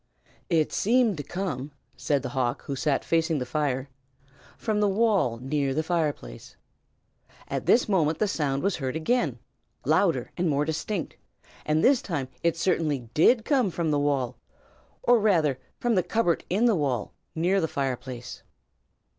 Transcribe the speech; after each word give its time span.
"It 0.49 0.73
seemed 0.73 1.17
to 1.17 1.23
come," 1.23 1.73
said 1.95 2.23
the 2.23 2.29
hawk, 2.33 2.63
who 2.63 2.75
sat 2.75 3.05
facing 3.05 3.37
the 3.37 3.45
fire, 3.45 3.87
"from 4.57 4.79
the 4.79 4.87
wall 4.89 5.37
near 5.37 5.75
the 5.75 5.83
fireplace." 5.83 6.55
At 7.47 7.67
this 7.67 7.87
moment 7.87 8.17
the 8.17 8.27
sound 8.27 8.63
was 8.63 8.77
heard 8.77 8.95
again, 8.95 9.37
louder 9.85 10.31
and 10.37 10.49
more 10.49 10.65
distinct, 10.65 11.17
and 11.67 11.83
this 11.83 12.01
time 12.01 12.29
it 12.41 12.57
certainly 12.57 13.09
did 13.13 13.45
come 13.45 13.69
from 13.69 13.91
the 13.91 13.99
wall, 13.99 14.37
or 15.03 15.19
rather 15.19 15.59
from 15.79 15.93
the 15.93 16.01
cupboard 16.01 16.45
in 16.49 16.65
the 16.65 16.73
wall, 16.75 17.13
near 17.35 17.61
the 17.61 17.67
fireplace. 17.67 18.41